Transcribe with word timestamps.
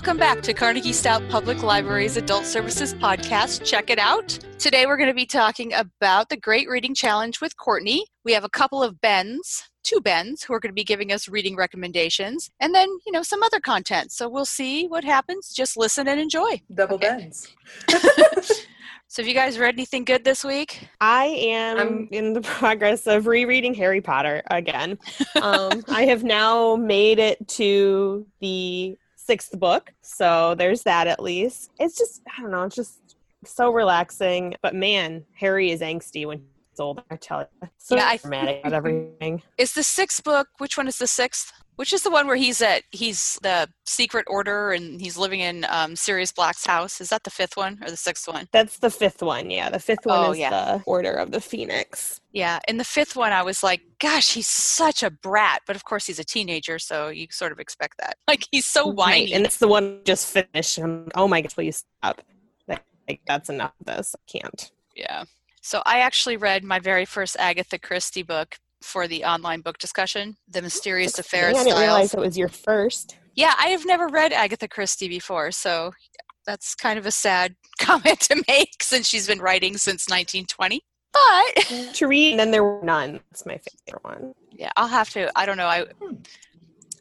Welcome 0.00 0.16
back 0.16 0.40
to 0.44 0.54
Carnegie 0.54 0.94
Stout 0.94 1.22
Public 1.28 1.62
Library's 1.62 2.16
Adult 2.16 2.46
Services 2.46 2.94
Podcast. 2.94 3.66
Check 3.66 3.90
it 3.90 3.98
out. 3.98 4.28
Today 4.58 4.86
we're 4.86 4.96
going 4.96 5.10
to 5.10 5.14
be 5.14 5.26
talking 5.26 5.74
about 5.74 6.30
the 6.30 6.38
Great 6.38 6.70
Reading 6.70 6.94
Challenge 6.94 7.38
with 7.42 7.54
Courtney. 7.58 8.06
We 8.24 8.32
have 8.32 8.42
a 8.42 8.48
couple 8.48 8.82
of 8.82 8.98
Bens, 9.02 9.68
two 9.82 10.00
Bens, 10.00 10.42
who 10.42 10.54
are 10.54 10.58
going 10.58 10.70
to 10.70 10.74
be 10.74 10.84
giving 10.84 11.12
us 11.12 11.28
reading 11.28 11.54
recommendations, 11.54 12.48
and 12.60 12.74
then, 12.74 12.88
you 13.04 13.12
know, 13.12 13.22
some 13.22 13.42
other 13.42 13.60
content. 13.60 14.10
So 14.10 14.26
we'll 14.26 14.46
see 14.46 14.86
what 14.86 15.04
happens. 15.04 15.52
Just 15.52 15.76
listen 15.76 16.08
and 16.08 16.18
enjoy. 16.18 16.62
Double 16.74 16.94
okay. 16.94 17.18
Bens. 17.18 17.48
So, 19.12 19.22
have 19.22 19.28
you 19.28 19.34
guys 19.34 19.58
read 19.58 19.74
anything 19.74 20.04
good 20.04 20.22
this 20.22 20.44
week? 20.44 20.88
I 21.00 21.24
am 21.24 21.78
I'm, 21.78 22.08
in 22.12 22.32
the 22.32 22.40
progress 22.42 23.08
of 23.08 23.26
rereading 23.26 23.74
Harry 23.74 24.00
Potter 24.00 24.40
again. 24.52 25.00
um, 25.42 25.82
I 25.88 26.04
have 26.04 26.22
now 26.22 26.76
made 26.76 27.18
it 27.18 27.48
to 27.48 28.24
the 28.40 28.96
sixth 29.30 29.60
book, 29.60 29.92
so 30.02 30.56
there's 30.56 30.82
that 30.82 31.06
at 31.06 31.22
least. 31.22 31.70
It's 31.78 31.96
just, 31.96 32.20
I 32.36 32.42
don't 32.42 32.50
know, 32.50 32.64
it's 32.64 32.74
just 32.74 33.14
so 33.44 33.70
relaxing. 33.70 34.56
But 34.60 34.74
man, 34.74 35.24
Harry 35.34 35.70
is 35.70 35.82
angsty 35.82 36.26
when 36.26 36.38
he's 36.38 36.80
older. 36.80 37.04
I 37.12 37.14
tell 37.14 37.42
you, 37.42 37.68
so 37.78 37.94
yeah, 37.94 38.16
dramatic 38.16 38.58
about 38.58 38.72
everything. 38.72 39.40
Is 39.56 39.72
the 39.72 39.84
sixth 39.84 40.24
book? 40.24 40.48
Which 40.58 40.76
one 40.76 40.88
is 40.88 40.98
the 40.98 41.06
sixth? 41.06 41.52
Which 41.80 41.94
is 41.94 42.02
the 42.02 42.10
one 42.10 42.26
where 42.26 42.36
he's 42.36 42.60
at? 42.60 42.82
He's 42.90 43.38
the 43.40 43.66
secret 43.86 44.26
order 44.28 44.72
and 44.72 45.00
he's 45.00 45.16
living 45.16 45.40
in 45.40 45.64
um, 45.70 45.96
Sirius 45.96 46.30
Black's 46.30 46.66
house. 46.66 47.00
Is 47.00 47.08
that 47.08 47.24
the 47.24 47.30
fifth 47.30 47.56
one 47.56 47.78
or 47.82 47.88
the 47.88 47.96
sixth 47.96 48.28
one? 48.28 48.48
That's 48.52 48.76
the 48.80 48.90
fifth 48.90 49.22
one. 49.22 49.48
Yeah, 49.48 49.70
the 49.70 49.78
fifth 49.78 50.04
one 50.04 50.26
oh, 50.26 50.32
is 50.32 50.38
yeah. 50.38 50.50
the 50.50 50.82
Order 50.84 51.14
of 51.14 51.30
the 51.30 51.40
Phoenix. 51.40 52.20
Yeah, 52.32 52.58
in 52.68 52.76
the 52.76 52.84
fifth 52.84 53.16
one, 53.16 53.32
I 53.32 53.42
was 53.42 53.62
like, 53.62 53.80
"Gosh, 53.98 54.34
he's 54.34 54.46
such 54.46 55.02
a 55.02 55.08
brat." 55.10 55.62
But 55.66 55.74
of 55.74 55.84
course, 55.86 56.04
he's 56.04 56.18
a 56.18 56.24
teenager, 56.24 56.78
so 56.78 57.08
you 57.08 57.28
sort 57.30 57.50
of 57.50 57.58
expect 57.58 57.96
that. 57.96 58.18
Like 58.28 58.44
he's 58.52 58.66
so 58.66 58.86
whiny. 58.86 59.20
Right. 59.20 59.32
And 59.32 59.46
it's 59.46 59.56
the 59.56 59.66
one 59.66 60.00
just 60.04 60.26
finished. 60.26 60.76
And, 60.76 61.10
oh 61.14 61.28
my 61.28 61.40
gosh, 61.40 61.56
will 61.56 61.64
you 61.64 61.72
stop? 61.72 62.20
Like 62.68 63.22
that's 63.26 63.48
enough 63.48 63.72
of 63.80 63.86
this. 63.86 64.14
I 64.14 64.38
can't. 64.38 64.70
Yeah. 64.94 65.24
So 65.62 65.82
I 65.86 66.00
actually 66.00 66.36
read 66.36 66.62
my 66.62 66.78
very 66.78 67.06
first 67.06 67.38
Agatha 67.38 67.78
Christie 67.78 68.22
book 68.22 68.58
for 68.82 69.06
the 69.06 69.24
online 69.24 69.60
book 69.60 69.78
discussion, 69.78 70.36
The 70.48 70.62
Mysterious 70.62 71.18
Affair. 71.18 71.48
I 71.48 71.52
didn't 71.52 71.78
realize 71.78 72.14
it 72.14 72.20
was 72.20 72.38
your 72.38 72.48
first. 72.48 73.16
Yeah, 73.34 73.54
I 73.58 73.68
have 73.68 73.86
never 73.86 74.08
read 74.08 74.32
Agatha 74.32 74.68
Christie 74.68 75.08
before, 75.08 75.50
so 75.52 75.92
that's 76.46 76.74
kind 76.74 76.98
of 76.98 77.06
a 77.06 77.10
sad 77.10 77.54
comment 77.80 78.20
to 78.20 78.42
make 78.48 78.82
since 78.82 79.06
she's 79.06 79.26
been 79.26 79.40
writing 79.40 79.76
since 79.76 80.08
1920. 80.08 80.82
But 81.12 81.64
to 81.94 82.06
read, 82.06 82.32
and 82.32 82.40
then 82.40 82.50
there 82.50 82.62
were 82.62 82.80
none. 82.82 83.20
That's 83.30 83.44
my 83.44 83.58
favorite 83.86 84.04
one. 84.04 84.34
Yeah, 84.52 84.70
I'll 84.76 84.88
have 84.88 85.10
to. 85.10 85.30
I 85.36 85.44
don't 85.44 85.56
know. 85.56 85.66
I 85.66 85.86
hmm. 86.00 86.16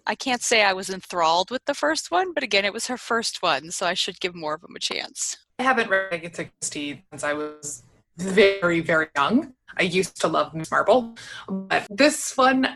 I 0.08 0.16
can't 0.16 0.42
say 0.42 0.64
I 0.64 0.74
was 0.74 0.90
enthralled 0.90 1.52
with 1.52 1.64
the 1.66 1.76
first 1.76 2.10
one, 2.10 2.34
but 2.34 2.42
again, 2.42 2.66
it 2.66 2.74
was 2.74 2.88
her 2.88 2.98
first 2.98 3.44
one, 3.44 3.70
so 3.70 3.86
I 3.86 3.94
should 3.94 4.20
give 4.20 4.34
more 4.34 4.56
of 4.56 4.62
them 4.62 4.76
a 4.76 4.80
chance. 4.80 5.38
I 5.60 5.64
haven't 5.64 5.90
read 5.90 6.12
Agatha 6.12 6.46
Christie 6.46 7.04
since 7.12 7.24
I 7.24 7.34
was 7.34 7.84
very, 8.20 8.82
very 8.82 9.08
young. 9.16 9.54
I 9.78 9.84
used 9.84 10.20
to 10.22 10.28
love 10.28 10.54
Miss 10.54 10.72
Marple, 10.72 11.16
but 11.48 11.88
this 11.90 12.36
one, 12.36 12.68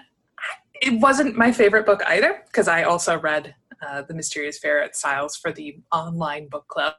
it 0.81 0.99
wasn't 0.99 1.35
my 1.35 1.51
favorite 1.51 1.85
book 1.85 2.01
either 2.07 2.43
because 2.45 2.67
I 2.67 2.83
also 2.83 3.19
read 3.19 3.55
uh, 3.85 4.03
The 4.03 4.13
Mysterious 4.13 4.57
Affair 4.57 4.81
at 4.81 4.95
Styles 4.95 5.35
for 5.35 5.51
the 5.51 5.77
online 5.91 6.47
book 6.47 6.67
club. 6.67 6.93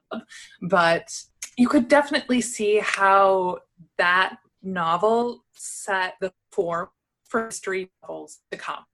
But 0.62 1.08
you 1.56 1.68
could 1.68 1.88
definitely 1.88 2.40
see 2.40 2.80
how 2.82 3.58
that 3.98 4.36
novel 4.62 5.44
set 5.54 6.14
the 6.20 6.32
form 6.52 6.88
for 7.28 7.46
mystery 7.46 7.90
novels 8.02 8.40
to 8.50 8.58
come. 8.58 8.84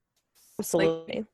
Absolutely. 0.58 1.16
Like, 1.16 1.26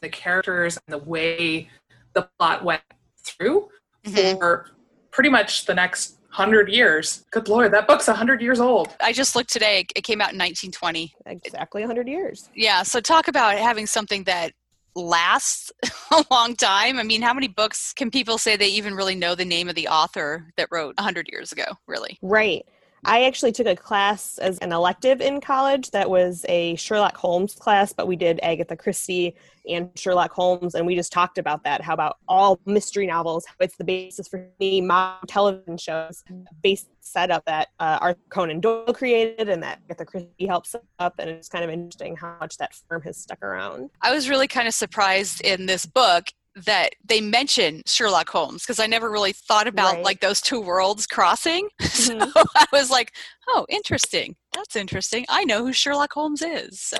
the 0.00 0.08
characters 0.08 0.78
and 0.86 0.92
the 0.92 0.98
way 1.04 1.70
the 2.12 2.28
plot 2.38 2.64
went 2.64 2.82
through 3.24 3.68
mm-hmm. 4.04 4.38
for 4.38 4.70
pretty 5.10 5.30
much 5.30 5.66
the 5.66 5.74
next 5.74 6.18
hundred 6.34 6.68
years. 6.68 7.24
Good 7.30 7.48
lord, 7.48 7.72
that 7.72 7.86
book's 7.86 8.06
hundred 8.06 8.42
years 8.42 8.60
old. 8.60 8.88
I 9.00 9.12
just 9.12 9.36
looked 9.36 9.52
today; 9.52 9.86
it 9.94 10.02
came 10.02 10.20
out 10.20 10.32
in 10.32 10.38
1920. 10.38 11.14
Exactly 11.26 11.82
hundred 11.82 12.08
years. 12.08 12.50
Yeah. 12.54 12.82
So 12.82 13.00
talk 13.00 13.28
about 13.28 13.56
having 13.56 13.86
something 13.86 14.24
that 14.24 14.52
lasts 14.96 15.72
a 16.10 16.24
long 16.30 16.56
time. 16.56 16.98
I 16.98 17.02
mean, 17.02 17.22
how 17.22 17.34
many 17.34 17.48
books 17.48 17.92
can 17.92 18.10
people 18.10 18.38
say 18.38 18.56
they 18.56 18.68
even 18.68 18.94
really 18.94 19.14
know 19.14 19.34
the 19.34 19.44
name 19.44 19.68
of 19.68 19.74
the 19.74 19.88
author 19.88 20.52
that 20.56 20.68
wrote 20.70 20.96
100 20.96 21.28
years 21.30 21.52
ago, 21.52 21.64
really? 21.86 22.18
Right. 22.22 22.64
I 23.06 23.24
actually 23.24 23.52
took 23.52 23.66
a 23.66 23.76
class 23.76 24.38
as 24.38 24.58
an 24.58 24.72
elective 24.72 25.20
in 25.20 25.40
college 25.40 25.90
that 25.90 26.08
was 26.08 26.46
a 26.48 26.74
Sherlock 26.76 27.16
Holmes 27.16 27.54
class, 27.54 27.92
but 27.92 28.06
we 28.06 28.16
did 28.16 28.40
Agatha 28.42 28.76
Christie 28.76 29.34
and 29.68 29.90
Sherlock 29.94 30.32
Holmes, 30.32 30.74
and 30.74 30.86
we 30.86 30.94
just 30.94 31.12
talked 31.12 31.36
about 31.36 31.64
that. 31.64 31.82
How 31.82 31.92
about 31.92 32.16
all 32.28 32.60
mystery 32.64 33.06
novels? 33.06 33.44
It's 33.60 33.76
the 33.76 33.84
basis 33.84 34.26
for 34.26 34.48
me 34.58 34.80
modern 34.80 35.26
television 35.26 35.76
shows, 35.76 36.24
based 36.62 36.88
setup 37.00 37.44
that 37.44 37.68
uh, 37.78 37.98
Arthur 38.00 38.20
Conan 38.30 38.60
Doyle 38.60 38.92
created, 38.94 39.48
and 39.48 39.62
that 39.62 39.80
Agatha 39.90 40.06
Christie 40.06 40.46
helps 40.46 40.74
up. 40.98 41.14
And 41.18 41.28
it's 41.28 41.48
kind 41.48 41.64
of 41.64 41.70
interesting 41.70 42.16
how 42.16 42.36
much 42.40 42.56
that 42.56 42.74
firm 42.88 43.02
has 43.02 43.18
stuck 43.18 43.42
around. 43.42 43.90
I 44.00 44.14
was 44.14 44.28
really 44.28 44.48
kind 44.48 44.68
of 44.68 44.74
surprised 44.74 45.42
in 45.42 45.66
this 45.66 45.84
book 45.86 46.24
that 46.56 46.90
they 47.04 47.20
mention 47.20 47.82
Sherlock 47.86 48.28
Holmes 48.28 48.62
because 48.62 48.78
I 48.78 48.86
never 48.86 49.10
really 49.10 49.32
thought 49.32 49.66
about 49.66 49.94
right. 49.94 50.04
like 50.04 50.20
those 50.20 50.40
two 50.40 50.60
worlds 50.60 51.06
crossing. 51.06 51.68
Mm-hmm. 51.94 52.28
So 52.30 52.44
I 52.56 52.66
was 52.72 52.90
like, 52.90 53.12
oh, 53.48 53.66
interesting. 53.68 54.34
That's 54.52 54.74
interesting. 54.74 55.24
I 55.28 55.44
know 55.44 55.64
who 55.64 55.72
Sherlock 55.72 56.12
Holmes 56.12 56.42
is. 56.42 56.80
So. 56.80 56.98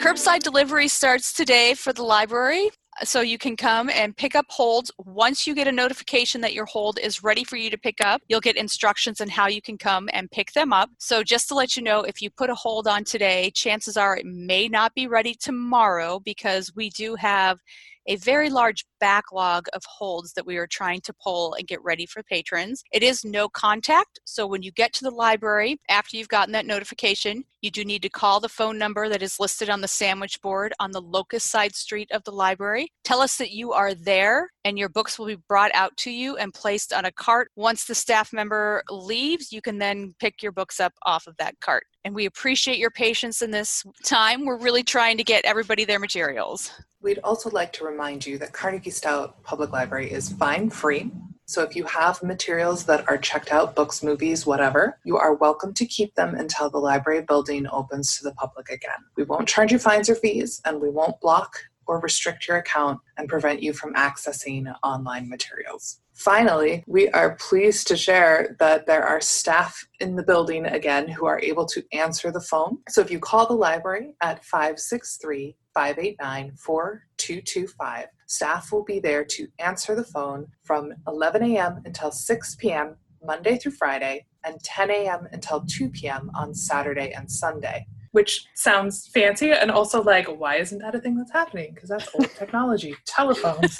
Curbside 0.00 0.42
delivery 0.42 0.88
starts 0.88 1.32
today 1.32 1.74
for 1.74 1.92
the 1.92 2.02
library 2.02 2.70
so 3.02 3.20
you 3.20 3.38
can 3.38 3.56
come 3.56 3.88
and 3.90 4.16
pick 4.16 4.34
up 4.34 4.46
holds. 4.48 4.90
Once 4.98 5.46
you 5.46 5.54
get 5.54 5.68
a 5.68 5.72
notification 5.72 6.40
that 6.40 6.52
your 6.52 6.66
hold 6.66 6.98
is 6.98 7.22
ready 7.22 7.44
for 7.44 7.56
you 7.56 7.70
to 7.70 7.78
pick 7.78 8.00
up, 8.00 8.22
you'll 8.28 8.40
get 8.40 8.56
instructions 8.56 9.20
on 9.20 9.28
how 9.28 9.48
you 9.48 9.62
can 9.62 9.78
come 9.78 10.08
and 10.12 10.30
pick 10.30 10.52
them 10.52 10.72
up. 10.72 10.90
So 10.98 11.22
just 11.22 11.48
to 11.48 11.54
let 11.54 11.76
you 11.76 11.82
know, 11.82 12.02
if 12.02 12.20
you 12.20 12.30
put 12.30 12.50
a 12.50 12.54
hold 12.54 12.86
on 12.86 13.04
today, 13.04 13.50
chances 13.52 13.96
are 13.96 14.16
it 14.16 14.26
may 14.26 14.68
not 14.68 14.94
be 14.94 15.06
ready 15.06 15.34
tomorrow 15.34 16.20
because 16.20 16.74
we 16.74 16.90
do 16.90 17.14
have 17.14 17.58
a 18.06 18.16
very 18.16 18.50
large 18.50 18.84
backlog 19.00 19.66
of 19.72 19.82
holds 19.86 20.32
that 20.34 20.46
we 20.46 20.56
are 20.56 20.66
trying 20.66 21.00
to 21.02 21.12
pull 21.22 21.54
and 21.54 21.66
get 21.66 21.82
ready 21.82 22.06
for 22.06 22.22
patrons. 22.22 22.82
It 22.92 23.02
is 23.02 23.24
no 23.24 23.48
contact, 23.48 24.20
so 24.24 24.46
when 24.46 24.62
you 24.62 24.72
get 24.72 24.92
to 24.94 25.04
the 25.04 25.10
library 25.10 25.80
after 25.88 26.16
you've 26.16 26.28
gotten 26.28 26.52
that 26.52 26.66
notification, 26.66 27.44
you 27.62 27.70
do 27.70 27.84
need 27.84 28.02
to 28.02 28.08
call 28.08 28.40
the 28.40 28.48
phone 28.48 28.78
number 28.78 29.08
that 29.08 29.22
is 29.22 29.38
listed 29.38 29.68
on 29.68 29.82
the 29.82 29.88
sandwich 29.88 30.40
board 30.40 30.72
on 30.80 30.92
the 30.92 31.00
locust 31.00 31.50
side 31.50 31.74
street 31.74 32.10
of 32.10 32.24
the 32.24 32.32
library. 32.32 32.90
Tell 33.04 33.20
us 33.20 33.36
that 33.36 33.50
you 33.50 33.72
are 33.72 33.92
there 33.92 34.50
and 34.64 34.78
your 34.78 34.88
books 34.88 35.18
will 35.18 35.26
be 35.26 35.36
brought 35.48 35.70
out 35.74 35.94
to 35.98 36.10
you 36.10 36.36
and 36.36 36.54
placed 36.54 36.92
on 36.92 37.04
a 37.04 37.12
cart. 37.12 37.50
Once 37.56 37.84
the 37.84 37.94
staff 37.94 38.32
member 38.32 38.82
leaves, 38.90 39.52
you 39.52 39.60
can 39.60 39.78
then 39.78 40.14
pick 40.20 40.42
your 40.42 40.52
books 40.52 40.80
up 40.80 40.94
off 41.04 41.26
of 41.26 41.36
that 41.38 41.54
cart. 41.60 41.84
And 42.04 42.14
we 42.14 42.24
appreciate 42.24 42.78
your 42.78 42.90
patience 42.90 43.42
in 43.42 43.50
this 43.50 43.84
time. 44.04 44.46
We're 44.46 44.58
really 44.58 44.82
trying 44.82 45.18
to 45.18 45.24
get 45.24 45.44
everybody 45.44 45.84
their 45.84 45.98
materials. 45.98 46.70
We'd 47.02 47.20
also 47.24 47.50
like 47.50 47.72
to 47.74 47.84
remind 47.84 48.26
you 48.26 48.38
that 48.38 48.52
Carnegie 48.52 48.89
Stout 48.90 49.42
Public 49.42 49.72
Library 49.72 50.10
is 50.10 50.32
fine 50.32 50.70
free. 50.70 51.10
So 51.46 51.62
if 51.62 51.74
you 51.74 51.84
have 51.84 52.22
materials 52.22 52.84
that 52.84 53.08
are 53.08 53.18
checked 53.18 53.50
out, 53.50 53.74
books, 53.74 54.04
movies, 54.04 54.46
whatever, 54.46 54.98
you 55.04 55.16
are 55.16 55.34
welcome 55.34 55.74
to 55.74 55.84
keep 55.84 56.14
them 56.14 56.34
until 56.36 56.70
the 56.70 56.78
library 56.78 57.22
building 57.22 57.66
opens 57.72 58.16
to 58.16 58.24
the 58.24 58.32
public 58.34 58.68
again. 58.68 59.00
We 59.16 59.24
won't 59.24 59.48
charge 59.48 59.72
you 59.72 59.80
fines 59.80 60.08
or 60.08 60.14
fees, 60.14 60.60
and 60.64 60.80
we 60.80 60.90
won't 60.90 61.20
block 61.20 61.56
or 61.88 61.98
restrict 61.98 62.46
your 62.46 62.58
account 62.58 63.00
and 63.16 63.28
prevent 63.28 63.64
you 63.64 63.72
from 63.72 63.94
accessing 63.94 64.72
online 64.84 65.28
materials. 65.28 66.00
Finally, 66.14 66.84
we 66.86 67.08
are 67.08 67.34
pleased 67.36 67.88
to 67.88 67.96
share 67.96 68.54
that 68.60 68.86
there 68.86 69.02
are 69.02 69.20
staff 69.20 69.88
in 69.98 70.14
the 70.14 70.22
building 70.22 70.66
again 70.66 71.08
who 71.08 71.26
are 71.26 71.40
able 71.40 71.66
to 71.66 71.82
answer 71.92 72.30
the 72.30 72.40
phone. 72.40 72.78
So 72.90 73.00
if 73.00 73.10
you 73.10 73.18
call 73.18 73.46
the 73.46 73.54
library 73.54 74.14
at 74.20 74.44
563 74.44 75.56
589 75.74 76.52
4225. 76.56 78.06
Staff 78.26 78.72
will 78.72 78.84
be 78.84 79.00
there 79.00 79.24
to 79.24 79.48
answer 79.58 79.94
the 79.94 80.04
phone 80.04 80.46
from 80.62 80.92
11 81.06 81.42
a.m. 81.42 81.80
until 81.84 82.10
6 82.10 82.54
p.m. 82.56 82.96
Monday 83.24 83.58
through 83.58 83.72
Friday 83.72 84.26
and 84.44 84.60
10 84.62 84.90
a.m. 84.90 85.28
until 85.32 85.64
2 85.66 85.90
p.m. 85.90 86.30
on 86.34 86.54
Saturday 86.54 87.12
and 87.12 87.30
Sunday. 87.30 87.86
Which 88.12 88.44
sounds 88.54 89.08
fancy 89.08 89.52
and 89.52 89.70
also 89.70 90.02
like, 90.02 90.26
why 90.26 90.56
isn't 90.56 90.78
that 90.78 90.94
a 90.94 91.00
thing 91.00 91.16
that's 91.16 91.32
happening? 91.32 91.72
Because 91.74 91.88
that's 91.88 92.08
old 92.14 92.30
technology. 92.36 92.96
Telephones. 93.06 93.78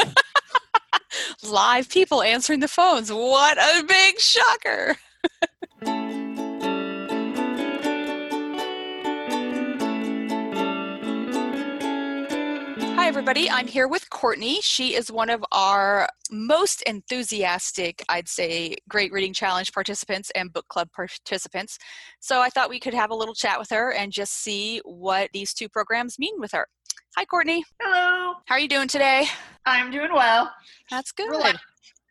Live 1.43 1.89
people 1.89 2.23
answering 2.23 2.61
the 2.61 2.69
phones. 2.69 3.11
What 3.13 3.59
a 3.59 3.83
big 3.85 4.21
shocker. 4.21 4.97
everybody. 13.11 13.51
I'm 13.51 13.67
here 13.67 13.89
with 13.89 14.09
Courtney. 14.09 14.61
She 14.61 14.95
is 14.95 15.11
one 15.11 15.31
of 15.31 15.45
our 15.51 16.09
most 16.31 16.81
enthusiastic, 16.83 18.05
I'd 18.09 18.29
say, 18.29 18.77
Great 18.89 19.11
Reading 19.11 19.33
Challenge 19.33 19.73
participants 19.73 20.31
and 20.37 20.53
book 20.53 20.69
club 20.69 20.93
participants. 20.93 21.77
So 22.21 22.41
I 22.41 22.51
thought 22.51 22.71
we 22.71 22.79
could 22.79 22.95
have 22.95 23.11
a 23.11 23.15
little 23.17 23.35
chat 23.35 23.59
with 23.59 23.69
her 23.71 23.93
and 23.93 24.13
just 24.13 24.35
see 24.35 24.81
what 24.85 25.29
these 25.33 25.53
two 25.53 25.69
programs 25.69 26.21
mean 26.21 26.35
with 26.39 26.53
her. 26.53 26.69
Hi, 27.17 27.25
Courtney. 27.25 27.65
Hello. 27.83 28.35
How 28.47 28.55
are 28.55 28.61
you 28.61 28.69
doing 28.69 28.87
today? 28.87 29.27
I'm 29.67 29.91
doing 29.91 30.13
well. 30.15 30.53
That's 30.89 31.11
good. 31.11 31.31
Relaxed. 31.31 31.65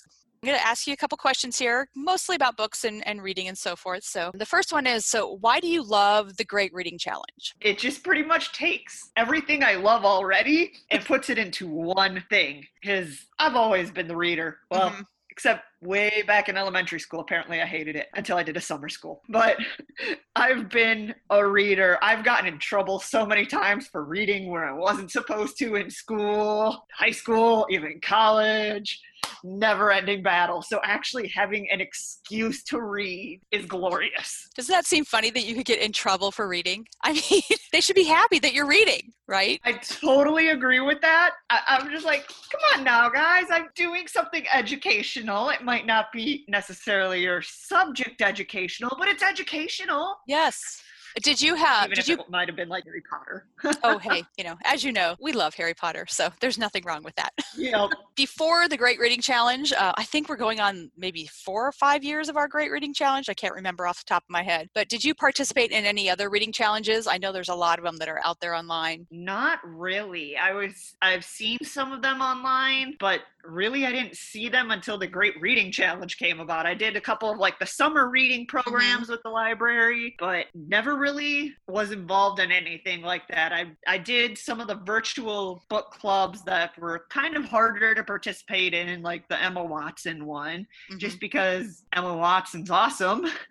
I'm 0.43 0.47
going 0.47 0.59
to 0.59 0.65
ask 0.67 0.87
you 0.87 0.93
a 0.93 0.97
couple 0.97 1.19
questions 1.19 1.59
here, 1.59 1.87
mostly 1.95 2.35
about 2.35 2.57
books 2.57 2.83
and, 2.83 3.05
and 3.07 3.21
reading 3.21 3.47
and 3.47 3.55
so 3.55 3.75
forth. 3.75 4.03
So 4.03 4.31
the 4.33 4.45
first 4.45 4.73
one 4.73 4.87
is 4.87 5.05
so 5.05 5.37
why 5.39 5.59
do 5.59 5.67
you 5.67 5.83
love 5.83 6.35
the 6.37 6.43
Great 6.43 6.73
Reading 6.73 6.97
Challenge? 6.97 7.53
It 7.61 7.77
just 7.77 8.03
pretty 8.03 8.23
much 8.23 8.51
takes 8.51 9.11
everything 9.15 9.63
I 9.63 9.75
love 9.75 10.03
already 10.03 10.71
and 10.89 11.05
puts 11.05 11.29
it 11.29 11.37
into 11.37 11.67
one 11.67 12.23
thing. 12.31 12.65
Because 12.81 13.23
I've 13.37 13.55
always 13.55 13.91
been 13.91 14.07
the 14.07 14.17
reader. 14.17 14.57
Well, 14.71 14.89
Mhm. 14.89 15.05
except 15.29 15.63
way 15.79 16.23
back 16.25 16.49
in 16.49 16.57
elementary 16.57 16.99
school. 16.99 17.19
Apparently, 17.19 17.61
I 17.61 17.65
hated 17.67 17.95
it 17.95 18.07
until 18.15 18.35
I 18.37 18.43
did 18.43 18.57
a 18.57 18.61
summer 18.61 18.89
school. 18.89 19.21
But 19.29 19.57
I've 20.35 20.69
been 20.69 21.13
a 21.29 21.45
reader. 21.47 21.99
I've 22.01 22.23
gotten 22.25 22.47
in 22.51 22.57
trouble 22.57 22.99
so 22.99 23.27
many 23.27 23.45
times 23.45 23.87
for 23.87 24.03
reading 24.03 24.49
where 24.49 24.65
I 24.65 24.73
wasn't 24.73 25.11
supposed 25.11 25.59
to 25.59 25.75
in 25.75 25.91
school, 25.91 26.87
high 26.93 27.11
school, 27.11 27.67
even 27.69 27.99
college. 28.01 28.99
Never 29.43 29.91
ending 29.91 30.23
battle. 30.23 30.61
So, 30.61 30.79
actually, 30.83 31.27
having 31.27 31.69
an 31.71 31.81
excuse 31.81 32.63
to 32.65 32.81
read 32.81 33.41
is 33.51 33.65
glorious. 33.65 34.47
Doesn't 34.55 34.73
that 34.73 34.85
seem 34.85 35.05
funny 35.05 35.29
that 35.31 35.43
you 35.45 35.55
could 35.55 35.65
get 35.65 35.79
in 35.79 35.91
trouble 35.91 36.31
for 36.31 36.47
reading? 36.47 36.87
I 37.03 37.13
mean, 37.13 37.41
they 37.71 37.81
should 37.81 37.95
be 37.95 38.03
happy 38.03 38.39
that 38.39 38.53
you're 38.53 38.67
reading, 38.67 39.13
right? 39.27 39.59
I 39.65 39.73
totally 39.73 40.49
agree 40.49 40.79
with 40.79 41.01
that. 41.01 41.31
I, 41.49 41.61
I'm 41.67 41.89
just 41.91 42.05
like, 42.05 42.27
come 42.27 42.61
on 42.79 42.83
now, 42.83 43.09
guys. 43.09 43.45
I'm 43.49 43.69
doing 43.75 44.07
something 44.07 44.45
educational. 44.53 45.49
It 45.49 45.63
might 45.63 45.85
not 45.85 46.11
be 46.11 46.45
necessarily 46.47 47.21
your 47.21 47.41
subject 47.41 48.21
educational, 48.21 48.95
but 48.97 49.07
it's 49.07 49.23
educational. 49.23 50.17
Yes. 50.27 50.81
Did 51.21 51.41
you 51.41 51.55
have, 51.55 51.85
Even 51.85 51.95
did 51.95 51.99
if 51.99 52.07
you, 52.07 52.19
it 52.19 52.29
might 52.29 52.47
have 52.47 52.55
been 52.55 52.69
like 52.69 52.85
Harry 52.85 53.01
Potter. 53.09 53.45
oh, 53.83 53.97
hey, 54.03 54.23
you 54.37 54.43
know, 54.43 54.57
as 54.63 54.83
you 54.83 54.91
know, 54.91 55.15
we 55.19 55.33
love 55.33 55.53
Harry 55.55 55.73
Potter, 55.73 56.05
so 56.07 56.29
there's 56.39 56.57
nothing 56.57 56.83
wrong 56.85 57.03
with 57.03 57.15
that. 57.15 57.31
know, 57.71 57.89
before 58.15 58.67
the 58.67 58.77
Great 58.77 58.99
Reading 58.99 59.21
Challenge, 59.21 59.73
uh, 59.73 59.93
I 59.97 60.03
think 60.03 60.29
we're 60.29 60.35
going 60.37 60.59
on 60.59 60.91
maybe 60.97 61.27
four 61.27 61.67
or 61.67 61.71
five 61.71 62.03
years 62.03 62.29
of 62.29 62.37
our 62.37 62.47
Great 62.47 62.71
Reading 62.71 62.93
Challenge. 62.93 63.29
I 63.29 63.33
can't 63.33 63.53
remember 63.55 63.87
off 63.87 63.99
the 63.99 64.05
top 64.05 64.23
of 64.23 64.29
my 64.29 64.43
head. 64.43 64.69
But 64.73 64.89
did 64.89 65.03
you 65.03 65.13
participate 65.13 65.71
in 65.71 65.85
any 65.85 66.09
other 66.09 66.29
reading 66.29 66.51
challenges? 66.51 67.07
I 67.07 67.17
know 67.17 67.31
there's 67.31 67.49
a 67.49 67.55
lot 67.55 67.79
of 67.79 67.85
them 67.85 67.97
that 67.97 68.07
are 68.07 68.21
out 68.25 68.39
there 68.39 68.55
online. 68.55 69.07
not 69.11 69.59
really. 69.63 70.37
I 70.37 70.53
was 70.53 70.95
I've 71.01 71.25
seen 71.25 71.57
some 71.63 71.91
of 71.91 72.01
them 72.01 72.21
online, 72.21 72.95
but 72.99 73.21
really 73.43 73.85
I 73.85 73.91
didn't 73.91 74.15
see 74.17 74.49
them 74.49 74.71
until 74.71 74.97
the 74.97 75.07
Great 75.07 75.39
Reading 75.41 75.71
Challenge 75.71 76.17
came 76.17 76.39
about. 76.39 76.65
I 76.65 76.73
did 76.73 76.95
a 76.95 77.01
couple 77.01 77.29
of 77.31 77.37
like 77.37 77.59
the 77.59 77.65
summer 77.65 78.09
reading 78.09 78.45
programs 78.47 79.09
with 79.09 79.21
the 79.23 79.29
library, 79.29 80.15
but 80.19 80.45
never 80.53 80.95
really 80.95 81.55
was 81.67 81.91
involved 81.91 82.39
in 82.39 82.51
anything 82.51 83.01
like 83.01 83.27
that. 83.29 83.51
I 83.53 83.71
I 83.87 83.97
did 83.97 84.37
some 84.37 84.59
of 84.59 84.67
the 84.67 84.75
virtual 84.75 85.63
book 85.69 85.91
clubs 85.91 86.43
that 86.43 86.77
were 86.79 87.05
kind 87.09 87.35
of 87.35 87.45
harder 87.45 87.93
to 87.95 88.03
participate 88.03 88.73
in, 88.73 89.01
like 89.01 89.27
the 89.27 89.41
Emma 89.41 89.63
Watson 89.63 90.25
one, 90.25 90.67
Mhm. 90.91 90.97
just 90.97 91.19
because 91.19 91.83
Emma 91.93 92.15
Watson's 92.15 92.69
awesome. 92.69 93.25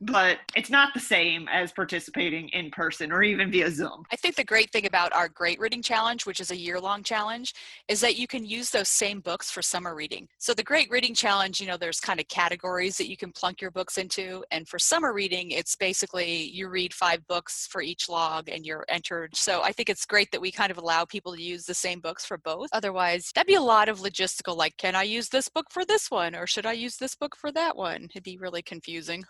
but 0.00 0.38
it's 0.54 0.70
not 0.70 0.94
the 0.94 1.00
same 1.00 1.48
as 1.48 1.72
participating 1.72 2.48
in 2.50 2.70
person 2.70 3.12
or 3.12 3.22
even 3.22 3.50
via 3.50 3.70
Zoom. 3.70 4.04
I 4.12 4.16
think 4.16 4.36
the 4.36 4.44
great 4.44 4.70
thing 4.70 4.86
about 4.86 5.12
our 5.12 5.28
Great 5.28 5.58
Reading 5.58 5.82
Challenge, 5.82 6.26
which 6.26 6.40
is 6.40 6.50
a 6.50 6.56
year 6.56 6.80
long 6.80 7.02
challenge, 7.02 7.54
is 7.88 8.00
that 8.00 8.16
you 8.16 8.26
can 8.26 8.44
use 8.44 8.70
those 8.70 8.88
same 8.88 9.20
books 9.20 9.50
for 9.50 9.62
summer 9.62 9.94
reading. 9.94 10.28
So, 10.38 10.54
the 10.54 10.62
Great 10.62 10.90
Reading 10.90 11.14
Challenge, 11.14 11.60
you 11.60 11.66
know, 11.66 11.76
there's 11.76 12.00
kind 12.00 12.20
of 12.20 12.28
categories 12.28 12.96
that 12.98 13.08
you 13.08 13.16
can 13.16 13.32
plunk 13.32 13.60
your 13.60 13.70
books 13.70 13.98
into. 13.98 14.44
And 14.50 14.68
for 14.68 14.78
summer 14.78 15.12
reading, 15.12 15.50
it's 15.50 15.76
basically 15.76 16.44
you 16.50 16.68
read 16.68 16.92
five 16.92 17.26
books 17.26 17.66
for 17.66 17.82
each 17.82 18.08
log 18.08 18.48
and 18.48 18.64
you're 18.64 18.84
entered. 18.88 19.36
So, 19.36 19.62
I 19.62 19.72
think 19.72 19.88
it's 19.88 20.06
great 20.06 20.30
that 20.32 20.40
we 20.40 20.50
kind 20.50 20.70
of 20.70 20.78
allow 20.78 21.04
people 21.04 21.34
to 21.34 21.42
use 21.42 21.64
the 21.64 21.74
same 21.74 22.00
books 22.00 22.24
for 22.24 22.38
both. 22.38 22.68
Otherwise, 22.72 23.30
that'd 23.34 23.46
be 23.46 23.54
a 23.54 23.60
lot 23.60 23.88
of 23.88 24.00
logistical, 24.00 24.56
like, 24.56 24.76
can 24.76 24.94
I 24.94 25.02
use 25.04 25.28
this 25.28 25.48
book 25.48 25.66
for 25.70 25.84
this 25.84 26.10
one? 26.10 26.34
Or 26.34 26.46
should 26.46 26.66
I 26.66 26.72
use 26.72 26.96
this 26.96 27.14
book 27.14 27.36
for 27.36 27.52
that 27.52 27.76
one? 27.76 28.04
It'd 28.10 28.22
be 28.22 28.38
really 28.38 28.62
confusing. 28.62 29.24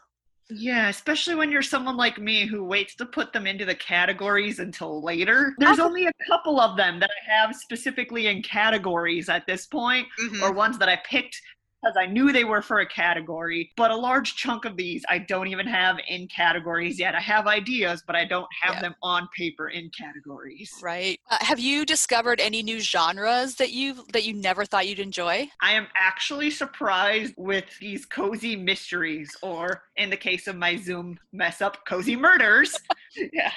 Yeah, 0.48 0.88
especially 0.88 1.34
when 1.34 1.50
you're 1.50 1.62
someone 1.62 1.96
like 1.96 2.18
me 2.18 2.46
who 2.46 2.62
waits 2.62 2.94
to 2.96 3.06
put 3.06 3.32
them 3.32 3.46
into 3.46 3.64
the 3.64 3.74
categories 3.74 4.60
until 4.60 5.02
later. 5.02 5.54
There's 5.58 5.80
only 5.80 6.06
a 6.06 6.12
couple 6.28 6.60
of 6.60 6.76
them 6.76 7.00
that 7.00 7.10
I 7.10 7.32
have 7.32 7.56
specifically 7.56 8.28
in 8.28 8.42
categories 8.42 9.28
at 9.28 9.46
this 9.46 9.66
point, 9.66 10.06
or 10.20 10.24
mm-hmm. 10.24 10.56
ones 10.56 10.78
that 10.78 10.88
I 10.88 11.00
picked 11.04 11.40
because 11.86 11.96
I 12.00 12.06
knew 12.10 12.32
they 12.32 12.44
were 12.44 12.62
for 12.62 12.80
a 12.80 12.86
category. 12.86 13.70
But 13.76 13.90
a 13.90 13.96
large 13.96 14.34
chunk 14.36 14.64
of 14.64 14.76
these 14.76 15.04
I 15.08 15.18
don't 15.18 15.48
even 15.48 15.66
have 15.66 15.98
in 16.08 16.26
categories 16.28 16.98
yet. 16.98 17.14
I 17.14 17.20
have 17.20 17.46
ideas, 17.46 18.02
but 18.06 18.16
I 18.16 18.24
don't 18.24 18.48
have 18.60 18.76
Yeah. 18.76 18.80
them 18.82 18.94
on 19.02 19.28
paper 19.36 19.68
in 19.68 19.90
categories. 19.90 20.72
Right. 20.82 21.20
Uh, 21.30 21.38
have 21.40 21.58
you 21.60 21.84
discovered 21.86 22.40
any 22.40 22.62
new 22.62 22.80
genres 22.80 23.54
that 23.56 23.72
you 23.72 24.04
that 24.12 24.24
you 24.24 24.32
never 24.34 24.64
thought 24.64 24.88
you'd 24.88 24.98
enjoy? 24.98 25.48
I 25.60 25.72
am 25.72 25.86
actually 25.94 26.50
surprised 26.50 27.34
with 27.36 27.66
these 27.78 28.04
cozy 28.04 28.56
mysteries, 28.56 29.36
or 29.42 29.82
in 29.96 30.10
the 30.10 30.16
case 30.16 30.46
of 30.46 30.56
my 30.56 30.76
Zoom 30.76 31.18
mess 31.32 31.60
up, 31.60 31.84
cozy 31.86 32.16
murders. 32.16 32.76
yeah, 33.32 33.52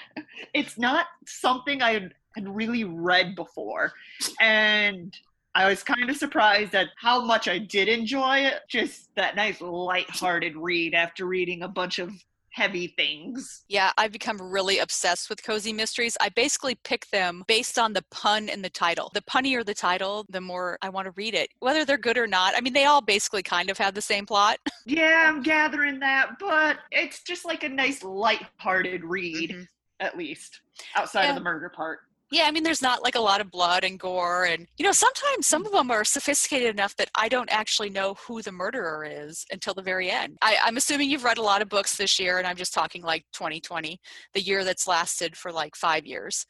it's 0.54 0.78
not 0.78 1.08
something 1.26 1.82
I 1.82 1.94
had 1.94 2.14
had 2.36 2.48
really 2.48 2.84
read 2.84 3.36
before, 3.36 3.92
and 4.40 5.18
I 5.60 5.68
was 5.68 5.84
kind 5.84 6.10
of 6.10 6.16
surprised 6.16 6.74
at 6.74 6.88
how 6.96 7.22
much 7.26 7.50
I 7.50 7.58
did 7.58 7.90
enjoy 7.90 8.38
it. 8.46 8.62
Just 8.70 9.14
that 9.16 9.36
nice, 9.36 9.60
light-hearted 9.60 10.56
read 10.56 10.94
after 10.96 11.26
reading 11.26 11.64
a 11.64 11.68
bunch 11.68 12.00
of 12.00 12.14
heavy 12.52 12.88
things. 12.96 13.66
Yeah, 13.68 13.92
I've 13.98 14.14
become 14.14 14.42
really 14.42 14.80
obsessed 14.80 15.30
with 15.30 15.44
cozy 15.44 15.74
mysteries. 15.74 16.16
I 16.22 16.30
basically 16.30 16.76
pick 16.86 17.10
them 17.10 17.44
based 17.50 17.78
on 17.78 17.92
the 17.92 18.06
pun 18.10 18.48
in 18.48 18.62
the 18.62 18.70
title. 18.70 19.12
The 19.14 19.22
punnier 19.24 19.66
the 19.66 19.74
title, 19.74 20.26
the 20.30 20.40
more 20.40 20.78
I 20.82 20.88
want 20.88 21.08
to 21.08 21.12
read 21.18 21.34
it, 21.34 21.50
whether 21.60 21.84
they're 21.84 21.98
good 21.98 22.18
or 22.18 22.26
not. 22.26 22.54
I 22.56 22.62
mean, 22.62 22.72
they 22.74 22.86
all 22.86 23.02
basically 23.02 23.44
kind 23.44 23.70
of 23.70 23.78
have 23.80 23.94
the 23.96 24.02
same 24.02 24.26
plot. 24.26 24.60
Yeah, 24.86 25.26
I'm 25.28 25.44
gathering 25.44 26.00
that, 26.00 26.40
but 26.40 26.78
it's 26.90 27.22
just 27.22 27.44
like 27.44 27.64
a 27.66 27.70
nice, 27.70 28.02
light-hearted 28.02 29.04
read, 29.04 29.50
Mhm. 29.52 29.68
at 30.00 30.18
least 30.18 30.62
outside 30.96 31.24
Yeah. 31.24 31.30
of 31.32 31.36
the 31.36 31.42
murder 31.42 31.68
part. 31.70 32.00
Yeah, 32.32 32.44
I 32.46 32.52
mean, 32.52 32.64
there's 32.64 32.82
not 32.82 33.04
like 33.04 33.16
a 33.16 33.20
lot 33.22 33.42
of 33.42 33.50
blood 33.50 33.84
and 33.84 34.00
gore. 34.00 34.46
And, 34.46 34.68
you 34.78 34.86
know, 34.86 34.92
sometimes 34.92 35.48
some 35.48 35.66
of 35.66 35.72
them 35.72 35.90
are 35.90 36.04
sophisticated 36.04 36.70
enough 36.70 36.96
that 36.98 37.10
I 37.16 37.28
don't 37.28 37.52
actually 37.52 37.90
know 37.90 38.16
who 38.28 38.42
the 38.42 38.52
murderer 38.52 39.04
is 39.04 39.46
until 39.52 39.74
the 39.74 39.82
very 39.82 40.12
end. 40.12 40.38
I, 40.42 40.58
I'm 40.64 40.78
assuming 40.78 41.10
you've 41.10 41.24
read 41.24 41.40
a 41.40 41.44
lot 41.44 41.62
of 41.62 41.70
books 41.70 41.96
this 41.96 42.20
year, 42.20 42.38
and 42.38 42.46
I'm 42.46 42.56
just 42.56 42.74
talking 42.74 43.02
like 43.02 43.26
2020, 43.34 44.00
the 44.34 44.42
year 44.42 44.64
that's 44.64 44.88
lasted 44.88 45.36
for 45.36 45.52
like 45.52 45.76
five 45.76 46.06
years. 46.06 46.46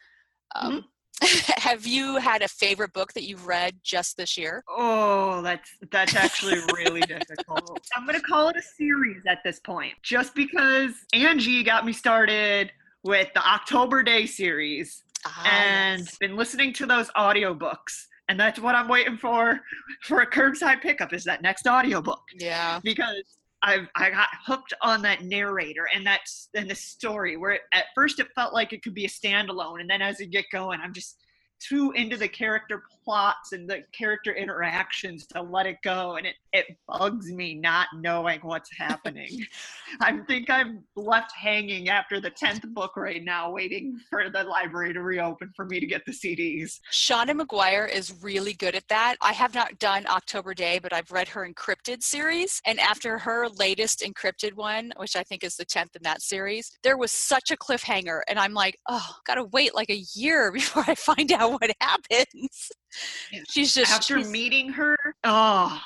Um, 0.55 0.85
Have 1.57 1.85
you 1.85 2.17
had 2.17 2.41
a 2.41 2.47
favorite 2.47 2.93
book 2.93 3.13
that 3.13 3.23
you've 3.23 3.45
read 3.45 3.79
just 3.83 4.15
this 4.15 4.37
year? 4.37 4.63
Oh, 4.69 5.41
that's 5.41 5.69
that's 5.91 6.15
actually 6.15 6.59
really 6.73 7.01
difficult. 7.01 7.85
I'm 7.95 8.05
gonna 8.05 8.21
call 8.21 8.49
it 8.49 8.55
a 8.55 8.61
series 8.61 9.23
at 9.27 9.39
this 9.43 9.59
point, 9.59 9.93
just 10.01 10.33
because 10.33 10.93
Angie 11.13 11.63
got 11.63 11.85
me 11.85 11.91
started 11.91 12.71
with 13.03 13.27
the 13.33 13.45
October 13.45 14.03
Daye 14.03 14.25
series, 14.25 15.03
Ah, 15.25 15.49
and 15.51 16.01
yes. 16.01 16.17
been 16.17 16.35
listening 16.35 16.73
to 16.73 16.85
those 16.85 17.09
audiobooks. 17.11 18.05
And 18.29 18.39
that's 18.39 18.59
what 18.59 18.75
I'm 18.75 18.87
waiting 18.87 19.17
for 19.17 19.59
for 20.03 20.21
a 20.21 20.29
curbside 20.29 20.81
pickup 20.81 21.13
is 21.13 21.23
that 21.23 21.41
next 21.41 21.65
audiobook 21.67 22.21
yeah. 22.35 22.79
because 22.83 23.23
I 23.63 23.87
I 23.95 24.11
got 24.11 24.29
hooked 24.45 24.73
on 24.81 25.01
that 25.01 25.23
narrator 25.23 25.89
and 25.93 26.05
that's 26.05 26.49
and 26.53 26.69
the 26.69 26.75
story 26.75 27.37
where 27.37 27.53
it, 27.53 27.61
at 27.73 27.85
first 27.95 28.19
it 28.19 28.27
felt 28.35 28.53
like 28.53 28.71
it 28.71 28.83
could 28.83 28.93
be 28.93 29.05
a 29.05 29.09
standalone 29.09 29.81
and 29.81 29.89
then 29.89 30.03
as 30.03 30.19
you 30.19 30.27
get 30.27 30.45
going 30.51 30.79
I'm 30.79 30.93
just 30.93 31.17
too 31.59 31.91
into 31.91 32.17
the 32.17 32.27
character 32.27 32.83
plots 33.03 33.53
and 33.53 33.69
the 33.69 33.83
character 33.91 34.33
interactions 34.33 35.25
to 35.27 35.41
let 35.41 35.65
it 35.65 35.77
go 35.83 36.15
and 36.15 36.27
it, 36.27 36.35
it 36.53 36.77
bugs 36.87 37.31
me 37.31 37.55
not 37.55 37.87
knowing 37.95 38.39
what's 38.41 38.69
happening. 38.77 39.45
I 40.01 40.17
think 40.27 40.49
I'm 40.49 40.83
left 40.95 41.31
hanging 41.35 41.89
after 41.89 42.19
the 42.19 42.31
10th 42.31 42.73
book 42.73 42.95
right 42.95 43.23
now 43.23 43.51
waiting 43.51 43.99
for 44.09 44.29
the 44.29 44.43
library 44.43 44.93
to 44.93 45.01
reopen 45.01 45.51
for 45.55 45.65
me 45.65 45.79
to 45.79 45.85
get 45.85 46.05
the 46.05 46.11
CDs. 46.11 46.79
Seanan 46.91 47.41
McGuire 47.41 47.91
is 47.91 48.13
really 48.21 48.53
good 48.53 48.75
at 48.75 48.87
that. 48.89 49.15
I 49.21 49.33
have 49.33 49.53
not 49.53 49.79
done 49.79 50.05
October 50.07 50.53
Daye, 50.53 50.79
but 50.79 50.93
I've 50.93 51.11
read 51.11 51.27
her 51.29 51.47
InCryptid 51.47 52.03
series. 52.03 52.61
And 52.65 52.79
after 52.79 53.17
her 53.17 53.47
latest 53.49 54.01
InCryptid 54.01 54.53
one, 54.53 54.93
which 54.97 55.15
I 55.15 55.23
think 55.23 55.43
is 55.43 55.55
the 55.55 55.65
10th 55.65 55.95
in 55.95 56.03
that 56.03 56.21
series, 56.21 56.71
there 56.83 56.97
was 56.97 57.11
such 57.11 57.51
a 57.51 57.57
cliffhanger. 57.57 58.21
And 58.27 58.39
I'm 58.39 58.53
like, 58.53 58.77
oh, 58.87 59.15
gotta 59.25 59.45
wait 59.45 59.75
like 59.75 59.89
a 59.89 60.03
year 60.13 60.51
before 60.59 60.83
I 60.87 60.95
find 60.95 61.31
out 61.31 61.48
what 61.59 61.71
happens. 61.81 62.71
She's 63.49 63.73
just 63.73 63.91
after 63.91 64.17
she's- 64.17 64.29
meeting 64.29 64.69
her, 64.73 64.95
oh, 65.23 65.81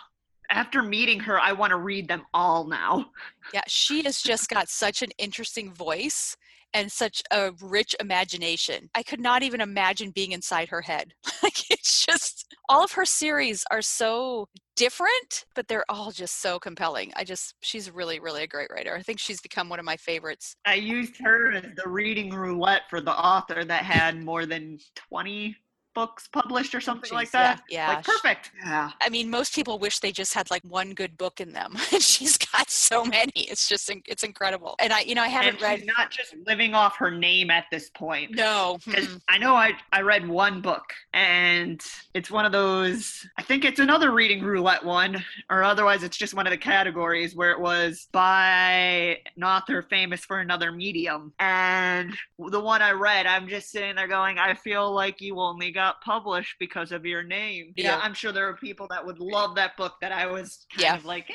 after 0.51 0.83
meeting 0.83 1.19
her, 1.21 1.39
I 1.39 1.51
want 1.53 1.71
to 1.71 1.77
read 1.77 2.07
them 2.07 2.23
all 2.33 2.65
now. 2.65 3.11
Yeah, 3.53 3.61
she 3.67 4.03
has 4.03 4.21
just 4.21 4.49
got 4.49 4.69
such 4.69 5.01
an 5.01 5.09
interesting 5.17 5.73
voice 5.73 6.35
and 6.73 6.91
such 6.91 7.21
a 7.31 7.51
rich 7.61 7.95
imagination. 7.99 8.89
I 8.95 9.03
could 9.03 9.19
not 9.19 9.43
even 9.43 9.61
imagine 9.61 10.11
being 10.11 10.31
inside 10.31 10.69
her 10.69 10.81
head. 10.81 11.13
like 11.43 11.69
it's 11.69 12.05
just 12.05 12.53
all 12.69 12.83
of 12.83 12.91
her 12.93 13.05
series 13.05 13.63
are 13.71 13.81
so 13.81 14.47
different, 14.75 15.45
but 15.55 15.67
they're 15.67 15.85
all 15.89 16.11
just 16.11 16.41
so 16.41 16.59
compelling. 16.59 17.11
I 17.15 17.23
just 17.23 17.55
she's 17.61 17.91
really 17.91 18.19
really 18.19 18.43
a 18.43 18.47
great 18.47 18.69
writer. 18.71 18.95
I 18.95 19.01
think 19.01 19.19
she's 19.19 19.41
become 19.41 19.69
one 19.69 19.79
of 19.79 19.85
my 19.85 19.97
favorites. 19.97 20.55
I 20.65 20.75
used 20.75 21.17
her 21.21 21.51
as 21.53 21.63
the 21.75 21.89
reading 21.89 22.33
roulette 22.33 22.83
for 22.89 23.01
the 23.01 23.11
author 23.17 23.63
that 23.65 23.83
had 23.83 24.23
more 24.23 24.45
than 24.45 24.79
20 24.95 25.55
books 25.93 26.27
published 26.27 26.73
or 26.75 26.81
something 26.81 27.11
like 27.13 27.29
Jeez, 27.29 27.33
yeah, 27.33 27.55
that. 27.55 27.63
yeah. 27.69 27.87
Like, 27.89 28.03
perfect. 28.05 28.51
Yeah. 28.65 28.91
I 29.01 29.09
mean, 29.09 29.29
most 29.29 29.53
people 29.53 29.79
wish 29.79 29.99
they 29.99 30.11
just 30.11 30.33
had 30.33 30.49
like 30.51 30.63
one 30.63 30.93
good 30.93 31.17
book 31.17 31.39
in 31.39 31.53
them, 31.53 31.75
and 31.91 32.01
she's 32.13 32.37
got 32.37 32.69
so 32.69 33.03
many. 33.05 33.31
It's 33.35 33.67
just 33.67 33.89
it's 34.07 34.23
incredible. 34.23 34.75
And 34.79 34.93
I, 34.93 35.01
you 35.01 35.15
know, 35.15 35.21
I 35.23 35.27
haven't 35.27 35.61
read. 35.61 35.79
she's 35.79 35.87
not 35.87 36.11
just 36.11 36.35
living 36.47 36.73
off 36.73 36.97
her 36.97 37.11
name 37.11 37.49
at 37.49 37.65
this 37.71 37.89
point. 37.89 38.31
No, 38.35 38.77
Because 38.85 39.07
mm-mm. 39.07 39.21
I 39.29 39.37
know 39.37 39.55
I, 39.55 39.73
I 39.91 40.01
read 40.01 40.27
one 40.27 40.61
book 40.61 40.83
and 41.13 41.81
it's 42.13 42.31
one 42.31 42.45
of 42.45 42.51
those, 42.51 43.25
I 43.37 43.43
think 43.43 43.65
it's 43.65 43.79
another 43.79 44.11
reading 44.11 44.43
roulette 44.43 44.83
one, 44.83 45.23
or 45.49 45.63
otherwise 45.63 46.03
it's 46.03 46.17
just 46.17 46.33
one 46.33 46.47
of 46.47 46.51
the 46.51 46.57
categories 46.57 47.35
where 47.35 47.51
it 47.51 47.59
was 47.59 48.07
by 48.11 49.19
an 49.35 49.43
author 49.43 49.81
famous 49.81 50.25
for 50.25 50.39
another 50.39 50.71
medium. 50.71 51.33
And 51.39 52.15
the 52.37 52.59
one 52.59 52.81
I 52.81 52.91
read, 52.91 53.25
I'm 53.25 53.47
just 53.47 53.71
sitting 53.71 53.95
there 53.95 54.07
going, 54.07 54.37
I 54.39 54.53
feel 54.53 54.91
like 54.93 55.21
you 55.21 55.39
only 55.39 55.71
got 55.71 55.82
published 56.03 56.55
because 56.59 56.91
of 56.91 57.05
your 57.05 57.23
name. 57.23 57.73
Yeah, 57.75 57.95
Yeah. 57.97 57.99
I'm 58.01 58.13
sure 58.13 58.31
there 58.31 58.47
are 58.47 58.55
people 58.57 58.87
that 58.89 59.05
would 59.05 59.19
love 59.19 59.55
that 59.55 59.75
book 59.77 59.93
that 60.01 60.11
I 60.11 60.25
was 60.27 60.65
kind 60.71 60.81
Yeah. 60.83 60.95
of 60.95 61.05
like, 61.05 61.29
eh, 61.29 61.33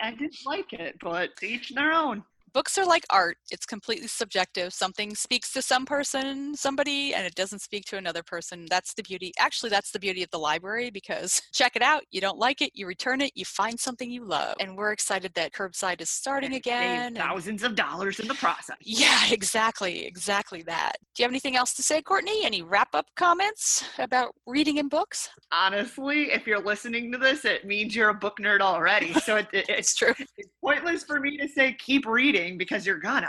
I, 0.00 0.08
I 0.08 0.10
didn't 0.12 0.36
like 0.46 0.72
it, 0.72 0.96
but 1.00 1.30
each 1.42 1.70
their 1.74 1.92
own. 1.92 2.24
Books 2.54 2.78
are 2.78 2.86
like 2.86 3.04
art 3.10 3.36
it's 3.50 3.66
completely 3.66 4.06
subjective 4.06 4.72
something 4.72 5.14
speaks 5.14 5.52
to 5.52 5.60
some 5.60 5.84
person 5.84 6.54
somebody 6.54 7.12
and 7.12 7.26
it 7.26 7.34
doesn't 7.34 7.58
speak 7.58 7.84
to 7.84 7.96
another 7.96 8.22
person 8.22 8.64
that's 8.70 8.94
the 8.94 9.02
beauty 9.02 9.32
actually 9.40 9.68
that's 9.68 9.90
the 9.90 9.98
beauty 9.98 10.22
of 10.22 10.30
the 10.30 10.38
library 10.38 10.88
because 10.90 11.42
check 11.52 11.74
it 11.74 11.82
out 11.82 12.02
you 12.12 12.20
don't 12.20 12.38
like 12.38 12.62
it 12.62 12.70
you 12.74 12.86
return 12.86 13.20
it 13.20 13.32
you 13.34 13.44
find 13.44 13.78
something 13.78 14.08
you 14.10 14.24
love. 14.24 14.54
And 14.60 14.76
we're 14.76 14.92
excited 14.92 15.32
that 15.34 15.52
curbside 15.52 16.00
is 16.00 16.08
starting 16.10 16.48
and 16.50 16.56
again 16.56 17.06
and- 17.08 17.16
Thousands 17.16 17.62
of 17.64 17.74
dollars 17.74 18.20
in 18.20 18.28
the 18.28 18.34
process. 18.34 18.76
yeah 18.80 19.22
exactly 19.32 20.06
exactly 20.06 20.62
that. 20.62 20.92
Do 21.14 21.22
you 21.22 21.24
have 21.24 21.32
anything 21.32 21.56
else 21.56 21.74
to 21.74 21.82
say 21.82 22.02
courtney? 22.02 22.44
Any 22.44 22.62
wrap 22.62 22.94
up 22.94 23.06
comments 23.16 23.84
about 23.98 24.34
reading 24.46 24.78
and 24.78 24.88
books? 24.88 25.28
Honestly, 25.52 26.30
if 26.32 26.46
you're 26.46 26.62
listening 26.62 27.10
to 27.12 27.18
this, 27.18 27.44
it 27.44 27.64
means 27.64 27.96
you're 27.96 28.10
a 28.10 28.14
book 28.14 28.36
nerd 28.40 28.60
already. 28.60 29.12
So 29.14 29.36
it, 29.38 29.48
it- 29.52 29.66
it's, 29.68 29.94
true. 29.94 30.14
it's 30.18 30.48
pointless 30.62 31.02
for 31.04 31.18
me 31.20 31.36
to 31.38 31.48
say 31.48 31.74
keep 31.78 32.06
reading 32.06 32.43
because 32.58 32.86
you're 32.86 32.98
gonna, 32.98 33.28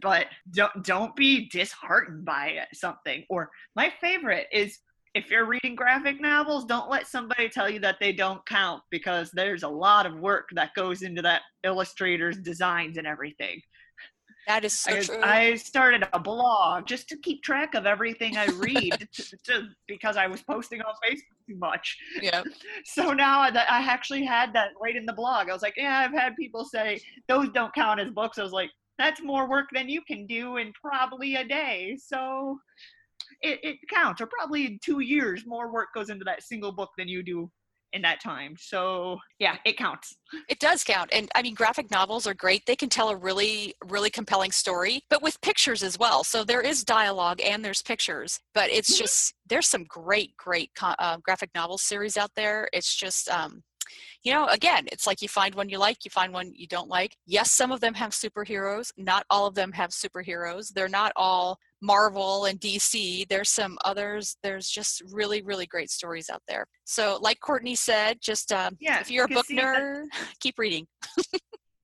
but 0.00 0.26
don't 0.52 0.84
don't 0.84 1.14
be 1.16 1.48
disheartened 1.48 2.24
by 2.24 2.64
something. 2.72 3.24
Or 3.28 3.50
my 3.76 3.92
favorite 4.00 4.46
is 4.52 4.78
if 5.14 5.30
you're 5.30 5.46
reading 5.46 5.76
graphic 5.76 6.20
novels, 6.20 6.64
don't 6.64 6.90
let 6.90 7.06
somebody 7.06 7.48
tell 7.48 7.70
you 7.70 7.78
that 7.80 7.98
they 8.00 8.12
don't 8.12 8.44
count 8.46 8.82
because 8.90 9.30
there's 9.30 9.62
a 9.62 9.68
lot 9.68 10.06
of 10.06 10.18
work 10.18 10.48
that 10.54 10.74
goes 10.74 11.02
into 11.02 11.22
that 11.22 11.42
illustrator's 11.62 12.36
designs 12.38 12.96
and 12.96 13.06
everything. 13.06 13.60
That 14.46 14.64
is 14.64 14.78
so 14.78 14.92
I, 14.92 15.00
true 15.00 15.22
I 15.22 15.54
started 15.56 16.06
a 16.12 16.18
blog 16.18 16.86
just 16.86 17.08
to 17.08 17.16
keep 17.18 17.42
track 17.42 17.74
of 17.74 17.86
everything 17.86 18.36
I 18.36 18.46
read 18.46 19.08
to, 19.12 19.36
to, 19.44 19.68
because 19.88 20.16
I 20.16 20.26
was 20.26 20.42
posting 20.42 20.80
on 20.82 20.94
Facebook 21.04 21.48
too 21.48 21.56
much. 21.56 21.96
yeah 22.20 22.42
So 22.84 23.12
now 23.12 23.50
that 23.50 23.70
I 23.70 23.80
actually 23.82 24.24
had 24.24 24.52
that 24.54 24.70
right 24.80 24.96
in 24.96 25.06
the 25.06 25.12
blog, 25.12 25.48
I 25.48 25.52
was 25.52 25.62
like, 25.62 25.74
yeah, 25.76 25.98
I've 25.98 26.12
had 26.12 26.36
people 26.36 26.64
say 26.64 27.00
those 27.28 27.48
don't 27.50 27.74
count 27.74 28.00
as 28.00 28.10
books. 28.10 28.38
I 28.38 28.42
was 28.42 28.52
like, 28.52 28.70
that's 28.98 29.22
more 29.22 29.48
work 29.48 29.66
than 29.72 29.88
you 29.88 30.02
can 30.02 30.26
do 30.26 30.58
in 30.58 30.72
probably 30.80 31.36
a 31.36 31.44
day. 31.44 31.96
So 32.00 32.58
it, 33.40 33.60
it 33.62 33.76
counts, 33.92 34.20
or 34.20 34.26
probably 34.26 34.66
in 34.66 34.78
two 34.82 35.00
years, 35.00 35.44
more 35.46 35.72
work 35.72 35.88
goes 35.94 36.10
into 36.10 36.24
that 36.24 36.42
single 36.42 36.72
book 36.72 36.90
than 36.96 37.08
you 37.08 37.22
do 37.22 37.50
in 37.94 38.02
that 38.02 38.20
time. 38.20 38.56
So 38.58 39.18
yeah, 39.38 39.56
it 39.64 39.78
counts. 39.78 40.16
It 40.48 40.58
does 40.58 40.84
count. 40.84 41.10
And 41.12 41.30
I 41.34 41.42
mean, 41.42 41.54
graphic 41.54 41.90
novels 41.90 42.26
are 42.26 42.34
great. 42.34 42.66
They 42.66 42.76
can 42.76 42.88
tell 42.88 43.08
a 43.08 43.16
really, 43.16 43.74
really 43.86 44.10
compelling 44.10 44.50
story, 44.52 45.02
but 45.08 45.22
with 45.22 45.40
pictures 45.40 45.82
as 45.82 45.98
well. 45.98 46.24
So 46.24 46.44
there 46.44 46.60
is 46.60 46.84
dialogue 46.84 47.40
and 47.40 47.64
there's 47.64 47.82
pictures, 47.82 48.40
but 48.52 48.70
it's 48.70 48.94
Mhm. 48.94 48.98
just, 48.98 49.34
there's 49.46 49.68
some 49.68 49.84
great, 49.84 50.36
great 50.36 50.70
uh, 50.82 51.18
graphic 51.18 51.50
novel 51.54 51.78
series 51.78 52.16
out 52.16 52.32
there. 52.34 52.68
It's 52.72 52.94
just, 52.94 53.28
um, 53.30 53.62
you 54.24 54.32
know, 54.32 54.46
again, 54.48 54.86
it's 54.90 55.06
like 55.06 55.20
you 55.20 55.28
find 55.28 55.54
one 55.54 55.68
you 55.68 55.78
like, 55.78 56.04
you 56.04 56.10
find 56.10 56.32
one 56.32 56.50
you 56.54 56.66
don't 56.66 56.88
like. 56.88 57.14
Yes, 57.26 57.52
some 57.52 57.70
of 57.70 57.80
them 57.80 57.92
have 57.94 58.10
superheroes. 58.12 58.90
Not 58.96 59.26
all 59.28 59.46
of 59.46 59.54
them 59.54 59.70
have 59.72 59.90
superheroes. 59.90 60.72
They're 60.72 60.88
not 60.88 61.12
all 61.14 61.58
Marvel 61.82 62.46
and 62.46 62.58
DC. 62.58 63.28
There's 63.28 63.50
some 63.50 63.76
others. 63.84 64.38
There's 64.42 64.68
just 64.70 65.02
really, 65.12 65.42
really 65.42 65.66
great 65.66 65.90
stories 65.90 66.30
out 66.30 66.42
there. 66.48 66.66
So, 66.84 67.18
like 67.20 67.38
Courtney 67.40 67.74
said, 67.74 68.18
just 68.22 68.50
um, 68.50 68.78
Yeah, 68.80 69.00
if 69.00 69.10
you're 69.10 69.26
a 69.26 69.28
book 69.28 69.44
see 69.46 69.56
that- 69.56 69.76
nerd, 69.76 70.06
keep 70.40 70.58
reading. 70.58 70.86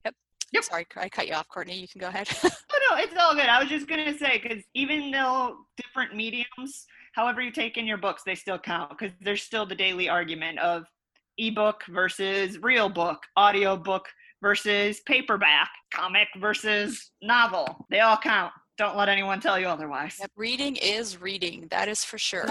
yep. 0.06 0.14
Yep. 0.52 0.64
Sorry, 0.64 0.86
I 0.96 1.08
cut 1.10 1.28
you 1.28 1.34
off, 1.34 1.46
Courtney. 1.48 1.78
You 1.78 1.88
can 1.88 2.00
go 2.00 2.08
ahead. 2.08 2.28
Oh 2.72 2.96
no, 2.96 3.02
it's 3.02 3.14
all 3.20 3.34
good. 3.34 3.46
I 3.46 3.60
was 3.60 3.68
just 3.68 3.86
gonna 3.88 4.16
say 4.16 4.40
because 4.42 4.62
even 4.74 5.10
though 5.10 5.56
different 5.76 6.14
mediums, 6.16 6.86
however 7.12 7.42
you 7.42 7.50
take 7.52 7.76
in 7.76 7.86
your 7.86 7.98
books, 7.98 8.22
they 8.24 8.34
still 8.34 8.58
count 8.58 8.90
because 8.90 9.12
there's 9.20 9.42
still 9.42 9.66
the 9.66 9.74
daily 9.74 10.08
argument 10.08 10.58
of 10.60 10.84
ebook 11.40 11.82
versus 11.88 12.58
real 12.58 12.88
book, 12.88 13.18
audio 13.36 13.76
book 13.76 14.06
versus 14.42 15.00
paperback, 15.06 15.70
comic 15.90 16.28
versus 16.38 17.10
novel. 17.22 17.86
They 17.90 18.00
all 18.00 18.18
count. 18.18 18.52
Don't 18.76 18.96
let 18.96 19.08
anyone 19.08 19.40
tell 19.40 19.58
you 19.58 19.66
otherwise. 19.66 20.16
Yep, 20.20 20.30
reading 20.36 20.76
is 20.76 21.20
reading. 21.20 21.66
That 21.70 21.88
is 21.88 22.04
for 22.04 22.18
sure. 22.18 22.46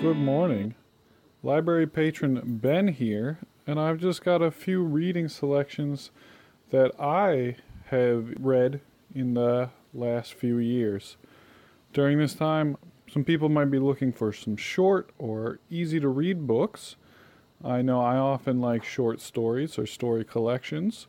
Good 0.00 0.16
morning. 0.16 0.74
Library 1.42 1.86
patron 1.86 2.40
Ben 2.44 2.88
here, 2.88 3.38
and 3.66 3.80
I've 3.80 3.98
just 3.98 4.24
got 4.24 4.42
a 4.42 4.50
few 4.50 4.82
reading 4.82 5.28
selections 5.28 6.10
that 6.70 6.92
I 7.00 7.56
have 7.86 8.32
read 8.38 8.80
in 9.14 9.34
the 9.34 9.70
last 9.92 10.34
few 10.34 10.58
years. 10.58 11.16
During 11.94 12.18
this 12.18 12.34
time, 12.34 12.76
some 13.08 13.22
people 13.22 13.48
might 13.48 13.70
be 13.70 13.78
looking 13.78 14.12
for 14.12 14.32
some 14.32 14.56
short 14.56 15.10
or 15.16 15.60
easy 15.70 16.00
to 16.00 16.08
read 16.08 16.44
books. 16.44 16.96
I 17.64 17.82
know 17.82 18.00
I 18.00 18.16
often 18.16 18.60
like 18.60 18.82
short 18.82 19.20
stories 19.20 19.78
or 19.78 19.86
story 19.86 20.24
collections, 20.24 21.06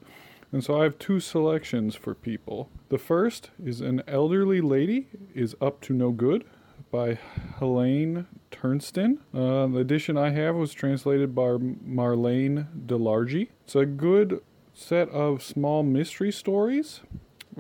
and 0.51 0.63
so 0.63 0.80
I 0.80 0.84
have 0.84 1.00
two 1.00 1.20
selections 1.20 1.96
for 1.96 2.13
people. 2.13 2.70
The 2.89 3.00
first 3.00 3.50
is 3.62 3.82
An 3.82 4.04
Elderly 4.08 4.62
Lady 4.62 5.08
is 5.34 5.56
Up 5.60 5.82
to 5.82 5.94
No 5.94 6.12
Good 6.12 6.46
by 6.92 7.18
Helene 7.58 8.27
Tursten. 8.51 9.22
Uh, 9.34 9.65
the 9.65 9.80
edition 9.80 10.20
I 10.20 10.30
have 10.30 10.54
was 10.54 10.72
translated 10.72 11.34
by 11.34 11.58
Marlaine 11.58 12.68
Delargy. 12.86 13.50
It's 13.63 13.75
a 13.75 13.88
good 13.88 14.39
set 14.75 15.10
of 15.10 15.42
small 15.42 15.82
mystery 15.82 16.32
stories 16.32 17.01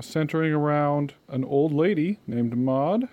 centering 0.01 0.53
around 0.53 1.13
an 1.27 1.43
old 1.43 1.73
lady 1.73 2.19
named 2.27 2.57
Maud, 2.57 3.07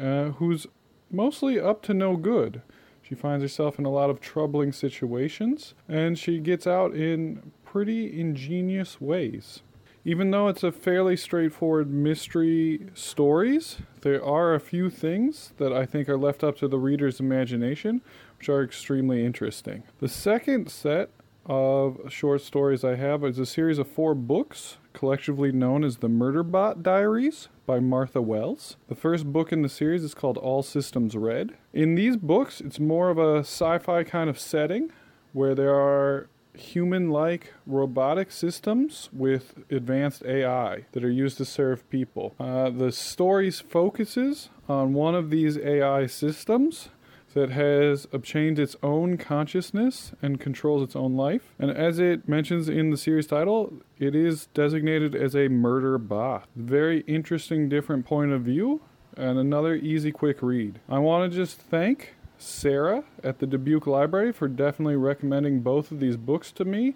uh, 0.00 0.30
who's 0.30 0.66
mostly 1.10 1.58
up 1.58 1.82
to 1.82 1.94
no 1.94 2.16
good. 2.16 2.62
She 3.02 3.14
finds 3.14 3.42
herself 3.42 3.78
in 3.78 3.86
a 3.86 3.90
lot 3.90 4.10
of 4.10 4.20
troubling 4.20 4.72
situations, 4.72 5.74
and 5.88 6.18
she 6.18 6.38
gets 6.38 6.66
out 6.66 6.94
in 6.94 7.52
pretty 7.64 8.20
ingenious 8.20 9.00
ways. 9.00 9.62
Even 10.04 10.30
though 10.30 10.48
it's 10.48 10.62
a 10.62 10.72
fairly 10.72 11.16
straightforward 11.16 11.90
mystery 11.90 12.86
stories, 12.94 13.78
there 14.02 14.24
are 14.24 14.54
a 14.54 14.60
few 14.60 14.90
things 14.90 15.52
that 15.56 15.72
I 15.72 15.84
think 15.86 16.08
are 16.08 16.16
left 16.16 16.44
up 16.44 16.56
to 16.58 16.68
the 16.68 16.78
reader's 16.78 17.20
imagination, 17.20 18.00
which 18.38 18.48
are 18.48 18.62
extremely 18.62 19.24
interesting. 19.24 19.82
The 20.00 20.08
second 20.08 20.70
set 20.70 21.10
of 21.48 22.12
short 22.12 22.42
stories 22.42 22.84
I 22.84 22.96
have 22.96 23.24
is 23.24 23.38
a 23.38 23.46
series 23.46 23.78
of 23.78 23.88
four 23.88 24.14
books, 24.14 24.76
collectively 24.92 25.50
known 25.50 25.82
as 25.82 25.96
the 25.96 26.08
Murderbot 26.08 26.82
Diaries 26.82 27.48
by 27.64 27.80
Martha 27.80 28.20
Wells. 28.20 28.76
The 28.88 28.94
first 28.94 29.32
book 29.32 29.52
in 29.52 29.62
the 29.62 29.68
series 29.68 30.04
is 30.04 30.14
called 30.14 30.36
All 30.36 30.62
Systems 30.62 31.16
Red. 31.16 31.56
In 31.72 31.94
these 31.94 32.16
books, 32.16 32.60
it's 32.60 32.78
more 32.78 33.08
of 33.08 33.18
a 33.18 33.38
sci 33.38 33.78
fi 33.78 34.04
kind 34.04 34.28
of 34.28 34.38
setting 34.38 34.92
where 35.32 35.54
there 35.54 35.74
are 35.74 36.28
human 36.54 37.08
like 37.10 37.54
robotic 37.66 38.30
systems 38.30 39.08
with 39.12 39.54
advanced 39.70 40.24
AI 40.24 40.84
that 40.92 41.04
are 41.04 41.10
used 41.10 41.38
to 41.38 41.44
serve 41.44 41.88
people. 41.88 42.34
Uh, 42.38 42.68
the 42.68 42.92
stories 42.92 43.60
focuses 43.60 44.50
on 44.68 44.92
one 44.92 45.14
of 45.14 45.30
these 45.30 45.56
AI 45.56 46.06
systems 46.06 46.88
that 47.34 47.50
has 47.50 48.06
obtained 48.12 48.58
its 48.58 48.76
own 48.82 49.16
consciousness 49.16 50.12
and 50.22 50.40
controls 50.40 50.82
its 50.82 50.96
own 50.96 51.16
life. 51.16 51.54
And 51.58 51.70
as 51.70 51.98
it 51.98 52.28
mentions 52.28 52.68
in 52.68 52.90
the 52.90 52.96
series 52.96 53.26
title, 53.26 53.72
it 53.98 54.14
is 54.14 54.46
designated 54.54 55.14
as 55.14 55.36
a 55.36 55.48
murder 55.48 55.98
bot. 55.98 56.48
Very 56.56 57.00
interesting, 57.00 57.68
different 57.68 58.06
point 58.06 58.32
of 58.32 58.42
view, 58.42 58.80
and 59.16 59.38
another 59.38 59.74
easy, 59.74 60.12
quick 60.12 60.42
read. 60.42 60.80
I 60.88 60.98
want 60.98 61.30
to 61.30 61.36
just 61.36 61.60
thank 61.60 62.14
Sarah 62.38 63.04
at 63.22 63.40
the 63.40 63.46
Dubuque 63.46 63.86
Library 63.86 64.32
for 64.32 64.48
definitely 64.48 64.96
recommending 64.96 65.60
both 65.60 65.90
of 65.90 66.00
these 66.00 66.16
books 66.16 66.52
to 66.52 66.64
me 66.64 66.94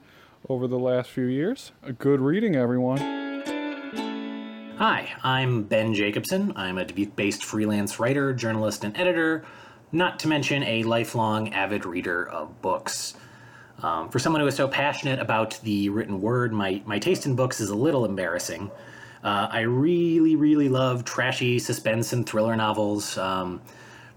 over 0.48 0.66
the 0.66 0.78
last 0.78 1.10
few 1.10 1.26
years. 1.26 1.72
A 1.82 1.92
good 1.92 2.20
reading, 2.20 2.56
everyone. 2.56 2.98
Hi, 4.78 5.10
I'm 5.22 5.62
Ben 5.62 5.94
Jacobson. 5.94 6.52
I'm 6.56 6.78
a 6.78 6.84
Dubuque 6.84 7.14
based 7.14 7.44
freelance 7.44 8.00
writer, 8.00 8.32
journalist, 8.32 8.82
and 8.84 8.96
editor, 8.96 9.44
not 9.92 10.18
to 10.20 10.28
mention 10.28 10.62
a 10.62 10.82
lifelong 10.82 11.52
avid 11.52 11.84
reader 11.84 12.28
of 12.28 12.60
books. 12.62 13.14
Um, 13.82 14.08
for 14.08 14.18
someone 14.18 14.40
who 14.40 14.46
is 14.46 14.54
so 14.54 14.68
passionate 14.68 15.18
about 15.18 15.58
the 15.62 15.88
written 15.90 16.20
word, 16.20 16.52
my, 16.52 16.82
my 16.86 16.98
taste 16.98 17.26
in 17.26 17.36
books 17.36 17.60
is 17.60 17.70
a 17.70 17.74
little 17.74 18.04
embarrassing. 18.04 18.70
Uh, 19.22 19.48
I 19.50 19.60
really, 19.60 20.34
really 20.34 20.68
love 20.68 21.04
trashy 21.04 21.58
suspense 21.58 22.12
and 22.12 22.26
thriller 22.26 22.56
novels. 22.56 23.18
Um, 23.18 23.60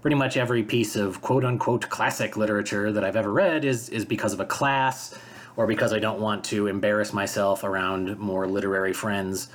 pretty 0.00 0.16
much 0.16 0.36
every 0.36 0.62
piece 0.62 0.96
of 0.96 1.20
quote 1.20 1.44
unquote 1.44 1.88
classic 1.88 2.36
literature 2.36 2.92
that 2.92 3.04
I've 3.04 3.16
ever 3.16 3.32
read 3.32 3.64
is, 3.64 3.88
is 3.88 4.04
because 4.04 4.32
of 4.32 4.40
a 4.40 4.46
class 4.46 5.16
or 5.56 5.66
because 5.66 5.92
I 5.92 5.98
don't 5.98 6.20
want 6.20 6.44
to 6.46 6.66
embarrass 6.68 7.12
myself 7.12 7.64
around 7.64 8.18
more 8.18 8.46
literary 8.46 8.92
friends. 8.92 9.48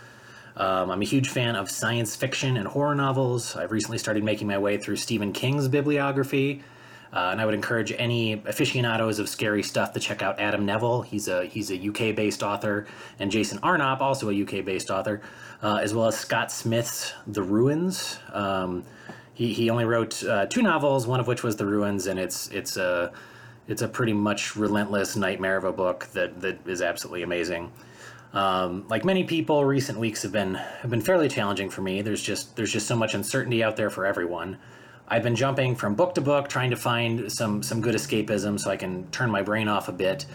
Um, 0.57 0.91
I'm 0.91 1.01
a 1.01 1.05
huge 1.05 1.29
fan 1.29 1.55
of 1.55 1.69
science 1.69 2.15
fiction 2.15 2.57
and 2.57 2.67
horror 2.67 2.95
novels. 2.95 3.55
I've 3.55 3.71
recently 3.71 3.97
started 3.97 4.23
making 4.23 4.47
my 4.47 4.57
way 4.57 4.77
through 4.77 4.97
Stephen 4.97 5.31
King's 5.33 5.67
bibliography. 5.67 6.63
Uh, 7.13 7.29
and 7.31 7.41
I 7.41 7.45
would 7.45 7.53
encourage 7.53 7.91
any 7.91 8.33
aficionados 8.33 9.19
of 9.19 9.27
scary 9.27 9.63
stuff 9.63 9.91
to 9.93 9.99
check 9.99 10.21
out 10.21 10.39
Adam 10.39 10.65
Nevill. 10.65 11.01
He's 11.01 11.27
a 11.27 11.45
he's 11.45 11.69
a 11.69 11.89
UK 11.89 12.15
based 12.15 12.41
author, 12.41 12.87
and 13.19 13.29
Jason 13.29 13.59
Arnopp, 13.59 13.99
also 13.99 14.29
a 14.29 14.41
UK 14.43 14.63
based 14.63 14.89
author, 14.89 15.21
uh, 15.61 15.79
as 15.81 15.93
well 15.93 16.07
as 16.07 16.17
Scott 16.17 16.53
Smith's 16.53 17.13
The 17.27 17.43
Ruins. 17.43 18.17
Um, 18.31 18.85
he, 19.33 19.51
he 19.51 19.69
only 19.69 19.85
wrote 19.85 20.23
uh, 20.23 20.45
two 20.45 20.61
novels, 20.61 21.05
one 21.05 21.19
of 21.19 21.27
which 21.27 21.43
was 21.43 21.57
The 21.57 21.65
Ruins, 21.65 22.07
and 22.07 22.17
it's 22.17 22.47
it's 22.49 22.77
a 22.77 23.11
it's 23.67 23.81
a 23.81 23.89
pretty 23.89 24.13
much 24.13 24.55
relentless 24.55 25.17
nightmare 25.17 25.57
of 25.57 25.65
a 25.65 25.73
book 25.73 26.07
that 26.13 26.39
that 26.39 26.65
is 26.65 26.81
absolutely 26.81 27.23
amazing. 27.23 27.71
Um, 28.33 28.85
like 28.87 29.03
many 29.03 29.23
people, 29.25 29.65
recent 29.65 29.99
weeks 29.99 30.23
have 30.23 30.31
been 30.31 30.55
have 30.55 30.89
been 30.89 31.01
fairly 31.01 31.27
challenging 31.27 31.69
for 31.69 31.81
me. 31.81 32.01
There's 32.01 32.21
just 32.21 32.55
there's 32.55 32.71
just 32.71 32.87
so 32.87 32.95
much 32.95 33.13
uncertainty 33.13 33.63
out 33.63 33.75
there 33.75 33.89
for 33.89 34.05
everyone. 34.05 34.57
I've 35.07 35.23
been 35.23 35.35
jumping 35.35 35.75
from 35.75 35.95
book 35.95 36.15
to 36.15 36.21
book, 36.21 36.47
trying 36.47 36.69
to 36.69 36.77
find 36.77 37.29
some 37.29 37.61
some 37.61 37.81
good 37.81 37.95
escapism 37.95 38.57
so 38.59 38.71
I 38.71 38.77
can 38.77 39.09
turn 39.11 39.29
my 39.29 39.41
brain 39.41 39.67
off 39.67 39.89
a 39.89 39.91
bit. 39.91 40.25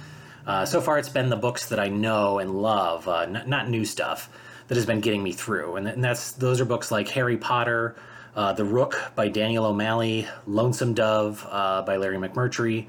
Uh, 0.47 0.65
so 0.65 0.81
far, 0.81 0.99
it's 0.99 1.09
been 1.09 1.29
the 1.29 1.37
books 1.37 1.67
that 1.71 1.81
I 1.81 1.89
know 1.89 2.39
and 2.39 2.63
love, 2.63 3.09
uh, 3.09 3.21
n- 3.21 3.43
not 3.47 3.69
new 3.69 3.85
stuff, 3.85 4.31
that 4.69 4.77
has 4.77 4.87
been 4.87 5.01
getting 5.01 5.23
me 5.23 5.33
through. 5.33 5.77
And, 5.77 5.89
and 5.89 6.05
that's 6.05 6.33
those 6.33 6.61
are 6.61 6.65
books 6.65 6.91
like 6.93 7.09
Harry 7.09 7.37
Potter, 7.37 7.97
uh, 8.37 8.53
The 8.53 8.65
Rook 8.65 9.13
by 9.17 9.29
Daniel 9.29 9.65
O'Malley, 9.65 10.29
Lonesome 10.47 10.95
Dove 10.95 11.45
uh, 11.51 11.83
by 11.83 11.97
Larry 11.97 12.19
McMurtry, 12.19 12.87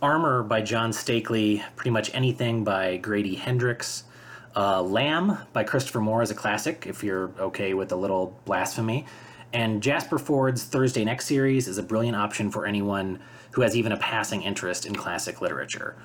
Armor 0.00 0.44
by 0.44 0.62
John 0.62 0.92
Steakley, 0.92 1.62
pretty 1.74 1.90
much 1.90 2.14
anything 2.14 2.64
by 2.64 2.96
Grady 2.98 3.34
Hendrix. 3.34 4.04
Uh, 4.56 4.82
Lamb 4.82 5.38
by 5.52 5.64
Christopher 5.64 6.00
Moore 6.00 6.22
is 6.22 6.30
a 6.30 6.34
classic, 6.34 6.86
if 6.86 7.02
you're 7.02 7.30
okay 7.38 7.74
with 7.74 7.90
a 7.92 7.96
little 7.96 8.38
blasphemy. 8.44 9.06
And 9.52 9.82
Jasper 9.82 10.18
Fforde's 10.18 10.64
Thursday 10.64 11.04
Next 11.04 11.26
series 11.26 11.68
is 11.68 11.78
a 11.78 11.82
brilliant 11.82 12.16
option 12.16 12.50
for 12.50 12.66
anyone 12.66 13.20
who 13.52 13.62
has 13.62 13.76
even 13.76 13.92
a 13.92 13.96
passing 13.96 14.42
interest 14.42 14.86
in 14.86 14.94
classic 14.94 15.40
literature. 15.40 15.96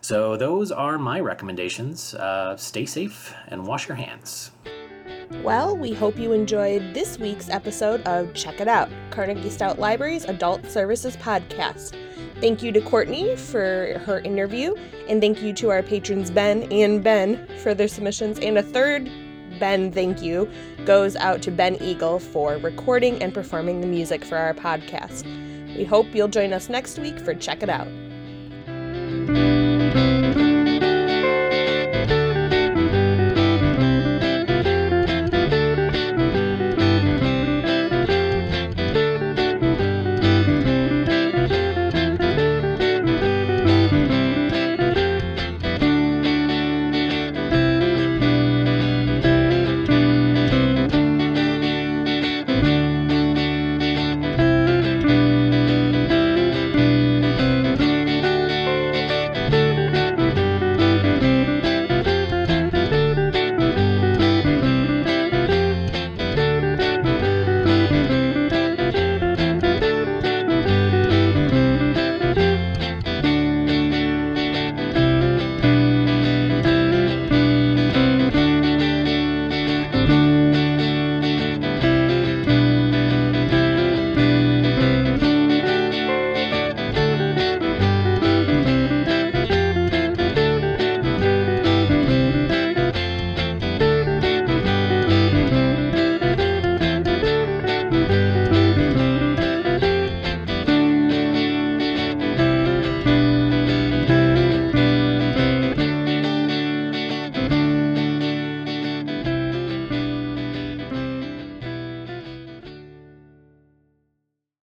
So, 0.00 0.36
those 0.36 0.72
are 0.72 0.98
my 0.98 1.20
recommendations. 1.20 2.14
Uh, 2.14 2.56
stay 2.56 2.86
safe 2.86 3.34
and 3.48 3.66
wash 3.66 3.86
your 3.88 3.96
hands. 3.96 4.50
Well, 5.42 5.76
we 5.76 5.92
hope 5.92 6.18
you 6.18 6.32
enjoyed 6.32 6.94
this 6.94 7.18
week's 7.18 7.48
episode 7.48 8.02
of 8.02 8.34
Check 8.34 8.60
It 8.60 8.68
Out, 8.68 8.88
Carnegie 9.10 9.50
Stout 9.50 9.78
Library's 9.78 10.24
Adult 10.24 10.66
Services 10.66 11.16
Podcast. 11.16 11.96
Thank 12.42 12.60
you 12.60 12.72
to 12.72 12.80
Courtney 12.80 13.36
for 13.36 14.00
her 14.04 14.18
interview, 14.18 14.74
and 15.08 15.20
thank 15.20 15.42
you 15.42 15.52
to 15.52 15.70
our 15.70 15.80
patrons 15.80 16.28
Ben 16.28 16.64
and 16.72 17.00
Ben 17.00 17.46
for 17.62 17.72
their 17.72 17.86
submissions. 17.86 18.40
And 18.40 18.58
a 18.58 18.64
third 18.64 19.08
Ben 19.60 19.92
thank 19.92 20.22
you 20.22 20.50
goes 20.84 21.14
out 21.14 21.40
to 21.42 21.52
Ben 21.52 21.80
Eagle 21.80 22.18
for 22.18 22.56
recording 22.56 23.22
and 23.22 23.32
performing 23.32 23.80
the 23.80 23.86
music 23.86 24.24
for 24.24 24.36
our 24.36 24.54
podcast. 24.54 25.24
We 25.76 25.84
hope 25.84 26.12
you'll 26.16 26.26
join 26.26 26.52
us 26.52 26.68
next 26.68 26.98
week 26.98 27.16
for 27.20 27.32
Check 27.32 27.62
It 27.62 27.70
Out. 27.70 27.86